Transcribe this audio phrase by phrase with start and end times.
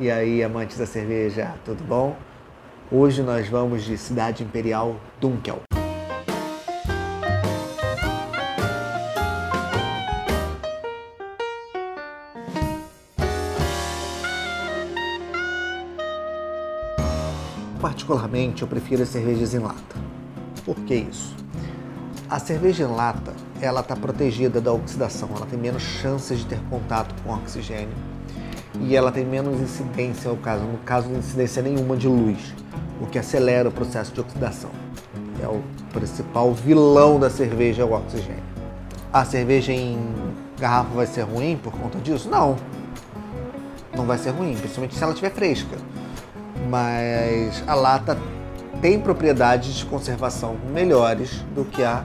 [0.00, 2.16] E aí, amantes da cerveja, tudo bom?
[2.90, 5.60] Hoje nós vamos de Cidade Imperial Dunkel.
[17.78, 19.96] Particularmente, eu prefiro as cervejas em lata.
[20.64, 21.36] Por que isso?
[22.26, 26.60] A cerveja em lata, ela está protegida da oxidação, ela tem menos chances de ter
[26.70, 28.19] contato com oxigênio
[28.80, 32.54] e ela tem menos incidência, no caso, no caso de incidência nenhuma de luz,
[33.00, 34.70] o que acelera o processo de oxidação.
[35.42, 35.62] É o
[35.92, 38.42] principal vilão da cerveja o oxigênio.
[39.12, 39.98] A cerveja em
[40.58, 42.28] garrafa vai ser ruim por conta disso?
[42.28, 42.56] Não.
[43.96, 45.76] Não vai ser ruim, principalmente se ela estiver fresca.
[46.68, 48.16] Mas a lata
[48.80, 52.04] tem propriedades de conservação melhores do que a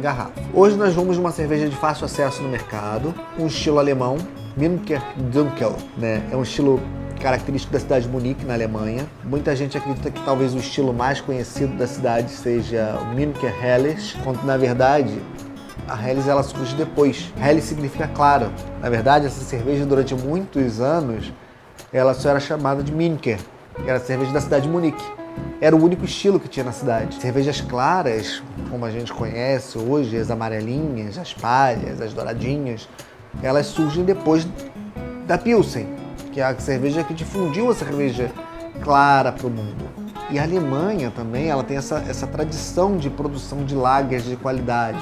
[0.00, 0.32] garrafa.
[0.54, 4.16] Hoje nós vamos uma cerveja de fácil acesso no mercado, um estilo alemão,
[4.56, 5.02] Münker
[5.32, 6.22] Dunkel, né?
[6.30, 6.80] É um estilo
[7.20, 9.06] característico da cidade de Munique, na Alemanha.
[9.24, 14.16] Muita gente acredita que talvez o estilo mais conhecido da cidade seja o Münker Helles,
[14.24, 15.22] quando na verdade
[15.88, 17.32] a Helles ela surge depois.
[17.40, 18.52] Helles significa claro.
[18.80, 21.32] Na verdade, essa cerveja durante muitos anos
[21.92, 23.38] ela só era chamada de Münker,
[23.76, 25.04] que era a cerveja da cidade de Munique.
[25.60, 27.20] Era o único estilo que tinha na cidade.
[27.20, 32.88] Cervejas claras, como a gente conhece hoje, as amarelinhas, as palhas, as douradinhas,
[33.42, 34.46] elas surgem depois
[35.26, 35.86] da Pilsen,
[36.32, 38.30] que é a cerveja que difundiu a cerveja
[38.82, 39.84] clara para o mundo.
[40.30, 44.98] E a Alemanha também, ela tem essa, essa tradição de produção de lagers de qualidade.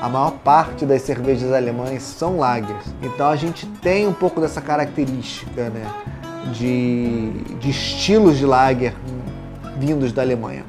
[0.00, 2.86] A maior parte das cervejas alemãs são lagers.
[3.02, 5.86] Então a gente tem um pouco dessa característica, né?
[6.54, 8.94] De, de estilos de lager
[9.78, 10.64] vindos da Alemanha.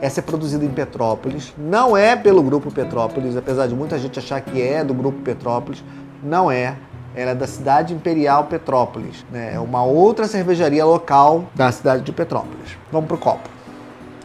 [0.00, 4.40] Essa é produzida em Petrópolis, não é pelo Grupo Petrópolis, apesar de muita gente achar
[4.40, 5.84] que é do Grupo Petrópolis,
[6.22, 6.76] não é.
[7.14, 9.52] Ela é da cidade imperial Petrópolis, né?
[9.54, 12.78] é uma outra cervejaria local da cidade de Petrópolis.
[12.90, 13.50] Vamos para o copo.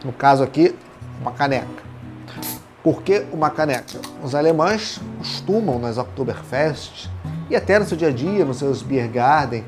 [0.02, 0.74] No caso aqui,
[1.20, 1.66] uma caneca.
[2.82, 4.00] Por que uma caneca?
[4.22, 7.10] Os alemães costumam nas Oktoberfest
[7.50, 9.64] e até no seu dia a dia, nos seus beer garden,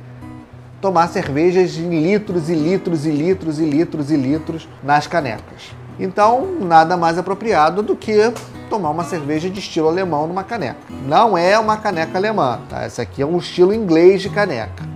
[0.81, 5.75] tomar cervejas em litros e litros e litros e litros e litros nas canecas.
[5.99, 8.33] Então, nada mais apropriado do que
[8.70, 10.78] tomar uma cerveja de estilo alemão numa caneca.
[11.06, 12.84] Não é uma caneca alemã, tá?
[12.84, 14.88] Essa aqui é um estilo inglês de caneca.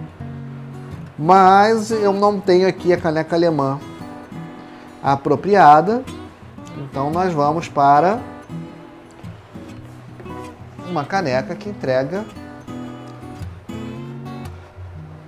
[1.19, 3.81] Mas eu não tenho aqui a caneca alemã
[5.03, 6.03] apropriada.
[6.79, 8.21] Então nós vamos para
[10.89, 12.25] uma caneca que entrega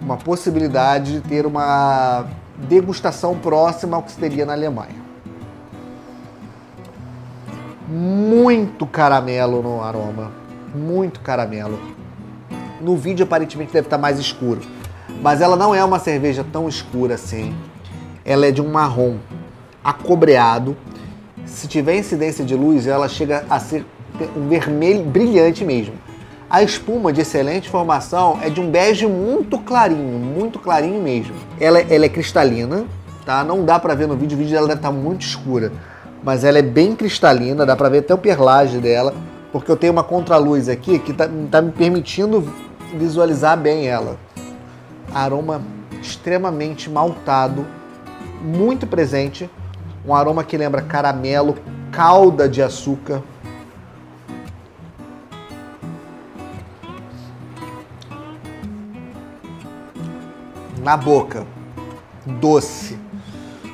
[0.01, 2.27] uma possibilidade de ter uma
[2.69, 5.06] degustação próxima ao que se teria na Alemanha.
[7.99, 10.31] Muito caramelo no aroma,
[10.75, 11.81] muito caramelo.
[12.79, 14.61] No vídeo aparentemente deve estar mais escuro,
[15.23, 17.57] mas ela não é uma cerveja tão escura assim.
[18.23, 19.17] Ela é de um marrom
[19.83, 20.77] acobreado.
[21.47, 23.87] Se tiver incidência de luz, ela chega a ser
[24.37, 25.95] um vermelho brilhante mesmo.
[26.51, 31.35] A espuma de excelente formação é de um bege muito clarinho, muito clarinho mesmo.
[31.59, 32.85] Ela, ela é cristalina,
[33.25, 33.43] tá?
[33.43, 35.73] Não dá para ver no vídeo, o vídeo dela deve estar muito escura,
[36.27, 39.15] mas ela é bem cristalina, dá para ver até o perlage dela,
[39.53, 42.53] porque eu tenho uma contraluz aqui que tá, tá me permitindo
[42.99, 44.19] visualizar bem ela.
[45.15, 45.63] Aroma
[46.03, 47.65] extremamente maltado,
[48.43, 49.49] muito presente,
[50.05, 51.55] um aroma que lembra caramelo,
[51.93, 53.23] calda de açúcar.
[60.83, 61.45] na boca,
[62.41, 62.97] doce,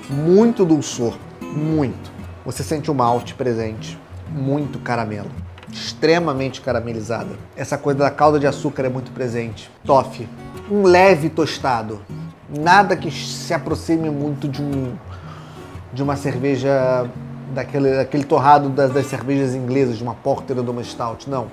[0.08, 2.11] muito dulçor, muito.
[2.44, 3.98] Você sente o malte presente,
[4.28, 5.30] muito caramelo,
[5.72, 7.30] extremamente caramelizada.
[7.56, 9.70] Essa coisa da calda de açúcar é muito presente.
[9.84, 10.28] Toffee,
[10.70, 12.00] um leve tostado,
[12.48, 14.94] nada que se aproxime muito de um
[15.92, 17.06] de uma cerveja
[17.54, 21.48] daquele, daquele torrado das, das cervejas inglesas, de uma porter ou de uma stout, não.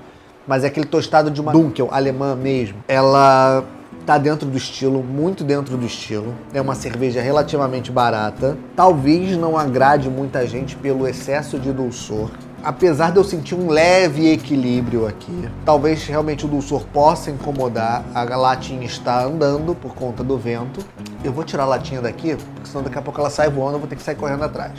[0.48, 2.78] Mas é aquele tostado de uma Dunkel alemã mesmo.
[2.88, 3.64] Ela
[4.06, 6.34] tá dentro do estilo, muito dentro do estilo.
[6.54, 8.58] É uma cerveja relativamente barata.
[8.76, 12.32] Talvez não agrade muita gente pelo excesso de dulçor.
[12.64, 18.04] Apesar de eu sentir um leve equilíbrio aqui, talvez realmente o dulçor possa incomodar.
[18.14, 20.84] A latinha está andando por conta do vento.
[21.24, 23.80] Eu vou tirar a latinha daqui, porque senão daqui a pouco ela sai voando, eu
[23.80, 24.74] vou ter que sair correndo atrás.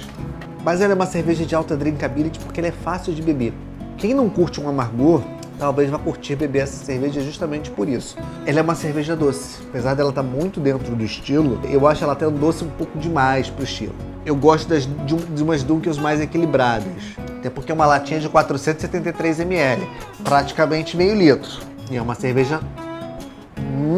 [0.63, 3.55] Mas ela é uma cerveja de alta drinkability porque ela é fácil de beber.
[3.97, 5.23] Quem não curte um amargor,
[5.61, 8.17] talvez vá curtir beber essa cerveja justamente por isso.
[8.47, 9.63] Ela é uma cerveja doce.
[9.69, 12.99] Apesar dela estar muito dentro do estilo, eu acho ela até um doce um pouco
[12.99, 13.95] demais pro estilo.
[14.25, 17.15] Eu gosto das, de, de umas Dunkels mais equilibradas.
[17.39, 19.87] Até porque é uma latinha de 473 ml,
[20.25, 21.61] praticamente meio litro.
[21.91, 22.61] E é uma cerveja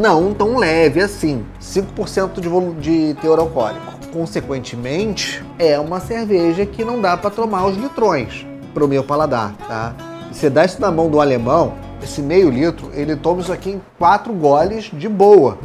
[0.00, 3.93] não tão leve assim, 5% de, de teor alcoólico.
[4.12, 9.55] Consequentemente, é uma cerveja que não dá para tomar os litrões para o meu paladar,
[9.69, 9.94] tá?
[10.32, 13.82] Você dá isso na mão do alemão, esse meio litro, ele toma isso aqui em
[13.99, 15.58] quatro goles de boa.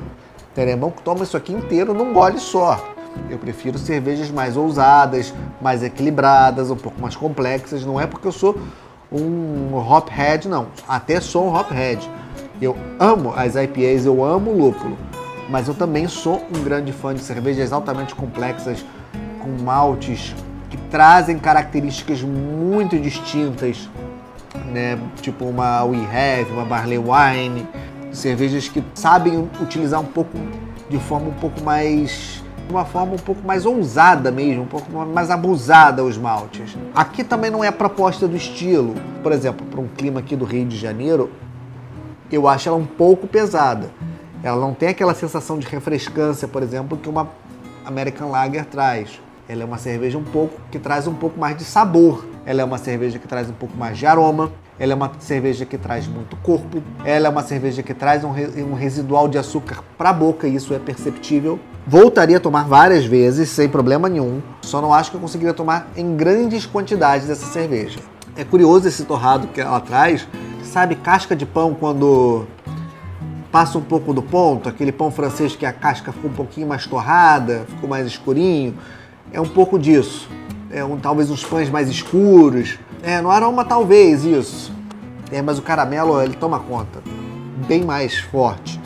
[0.54, 2.94] Tem alemão que toma isso aqui inteiro num gole só.
[3.30, 7.86] Eu prefiro cervejas mais ousadas, mais equilibradas, um pouco mais complexas.
[7.86, 8.58] Não é porque eu sou
[9.12, 10.68] um hophead, não.
[10.88, 12.08] Até sou um hophead.
[12.62, 14.98] Eu amo as IPAs, eu amo o lúpulo.
[15.50, 18.86] Mas eu também sou um grande fã de cervejas altamente complexas,
[19.40, 20.36] com maltes
[20.70, 23.90] que trazem características muito distintas,
[24.78, 25.00] né?
[25.22, 27.68] Tipo uma We Have, uma Barley Wine,
[28.12, 30.38] cervejas que sabem utilizar um pouco
[30.88, 34.92] de forma um pouco mais de uma forma um pouco mais ousada mesmo, um pouco
[34.92, 36.78] mais abusada os maltes.
[36.94, 38.94] Aqui também não é a proposta do estilo.
[39.24, 41.32] Por exemplo, para um clima aqui do Rio de Janeiro,
[42.30, 43.90] eu acho ela um pouco pesada.
[44.44, 47.30] Ela não tem aquela sensação de refrescância, por exemplo, que uma
[47.86, 49.22] American Lager traz.
[49.50, 52.26] Ela é uma cerveja um pouco que traz um pouco mais de sabor.
[52.46, 54.52] Ela é uma cerveja que traz um pouco mais de aroma.
[54.78, 56.84] Ela é uma cerveja que traz muito corpo.
[57.06, 60.56] Ela é uma cerveja que traz um, um residual de açúcar para a boca, e
[60.56, 61.58] isso é perceptível.
[61.88, 64.42] Voltaria a tomar várias vezes, sem problema nenhum.
[64.62, 68.00] Só não acho que eu conseguiria tomar em grandes quantidades dessa cerveja.
[68.36, 70.28] É curioso esse torrado que ela traz.
[70.62, 72.46] Sabe, casca de pão quando
[73.50, 76.86] passa um pouco do ponto, aquele pão francês que a casca ficou um pouquinho mais
[76.86, 78.76] torrada, ficou mais escurinho.
[79.32, 80.30] É um pouco disso.
[80.70, 82.78] É um, talvez uns pães mais escuros.
[83.02, 84.72] É, no aroma talvez isso.
[85.32, 87.02] É, mas o caramelo ele toma conta.
[87.68, 88.80] Bem mais forte.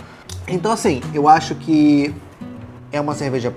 [0.48, 2.14] Então assim, eu acho que
[2.92, 3.54] é uma cerveja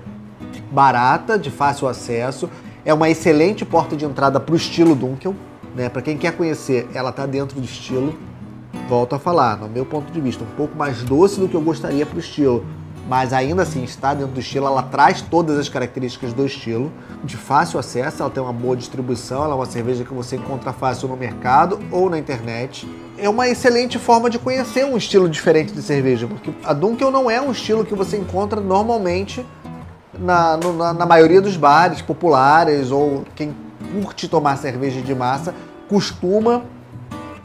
[0.71, 2.49] barata, de fácil acesso.
[2.83, 5.35] É uma excelente porta de entrada para o estilo Dunkel.
[5.75, 5.89] Né?
[5.89, 8.15] Para quem quer conhecer, ela está dentro do estilo.
[8.87, 11.61] Volto a falar, no meu ponto de vista, um pouco mais doce do que eu
[11.61, 12.63] gostaria para o estilo
[13.07, 16.91] mas ainda assim está dentro do estilo, ela traz todas as características do estilo,
[17.23, 20.73] de fácil acesso, ela tem uma boa distribuição, ela é uma cerveja que você encontra
[20.73, 22.89] fácil no mercado ou na internet.
[23.17, 27.29] É uma excelente forma de conhecer um estilo diferente de cerveja, porque a Dunkel não
[27.29, 29.45] é um estilo que você encontra normalmente
[30.17, 33.55] na, no, na, na maioria dos bares populares ou quem
[33.93, 35.53] curte tomar cerveja de massa
[35.87, 36.63] costuma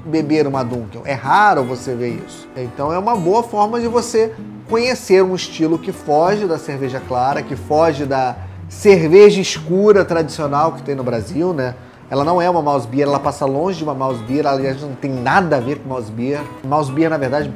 [0.04, 1.02] beber uma Dunkel.
[1.04, 2.48] É raro você ver isso.
[2.56, 4.34] Então é uma boa forma de você
[4.68, 8.36] conhecer um estilo que foge da cerveja clara, que foge da
[8.68, 11.74] cerveja escura tradicional que tem no Brasil, né?
[12.08, 14.94] Ela não é uma mouse beer, ela passa longe de uma mouse beer, aliás, não
[14.94, 16.40] tem nada a ver com mouse beer.
[16.64, 17.52] Mouse beer, na verdade,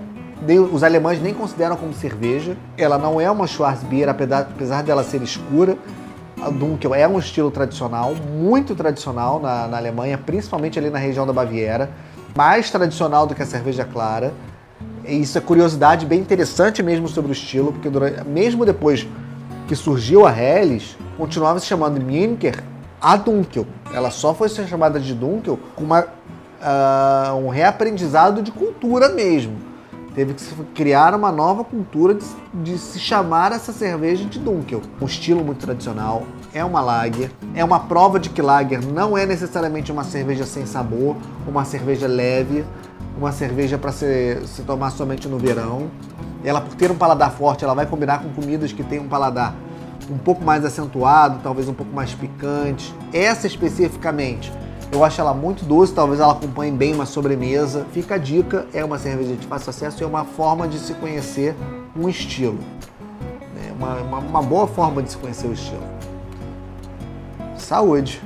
[0.73, 2.57] os alemães nem consideram como cerveja.
[2.77, 5.77] Ela não é uma Schwarzbier, apesar dela ser escura.
[6.41, 11.27] A Dunkel é um estilo tradicional, muito tradicional na, na Alemanha, principalmente ali na região
[11.27, 11.91] da Baviera.
[12.35, 14.33] Mais tradicional do que a cerveja clara
[15.07, 19.07] isso é curiosidade bem interessante mesmo sobre o estilo, porque durante, mesmo depois
[19.69, 22.63] que surgiu a Helles, continuava se chamando Münker
[23.01, 23.67] a Dunkel.
[23.93, 29.57] Ela só foi ser chamada de Dunkel com uma, uh, um reaprendizado de cultura mesmo.
[30.15, 30.45] Teve que
[30.75, 34.81] criar uma nova cultura de, de, se chamar essa cerveja de Dunkel.
[35.01, 36.23] Um estilo muito tradicional,
[36.55, 40.65] é uma lager, é uma prova de que lager não é necessariamente uma cerveja sem
[40.65, 41.17] sabor,
[41.47, 42.65] uma cerveja leve,
[43.19, 45.91] uma cerveja para se, se tomar somente no verão.
[46.45, 49.55] Ela, por ter um paladar forte, ela vai combinar com comidas que têm um paladar
[50.09, 52.95] um pouco mais acentuado, talvez um pouco mais picante.
[53.13, 54.53] Essa especificamente,
[54.93, 57.85] eu acho ela muito doce, talvez ela acompanhe bem uma sobremesa.
[57.93, 60.95] Fica a dica, é uma cerveja de fácil acesso e é uma forma de se
[60.95, 61.57] conhecer
[61.97, 62.59] um estilo.
[63.67, 65.94] É uma, uma, uma boa forma de se conhecer o estilo.
[67.65, 68.21] Saúde!